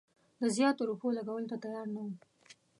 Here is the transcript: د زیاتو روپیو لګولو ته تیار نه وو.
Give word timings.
د 0.41 0.43
زیاتو 0.55 0.87
روپیو 0.89 1.15
لګولو 1.17 1.49
ته 1.51 1.57
تیار 1.63 1.87
نه 1.95 1.99
وو. 2.05 2.11